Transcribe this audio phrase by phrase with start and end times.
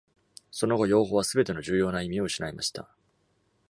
[0.49, 2.89] その後、用語はすべての重要な意味を失いました。